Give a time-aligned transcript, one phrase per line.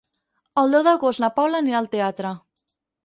[0.61, 2.33] El deu d'agost na Paula anirà al teatre.